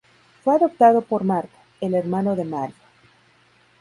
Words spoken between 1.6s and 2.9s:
el hermano de Mario.